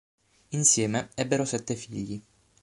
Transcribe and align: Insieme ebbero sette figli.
Insieme 0.47 1.09
ebbero 1.13 1.45
sette 1.45 1.75
figli. 1.75 2.19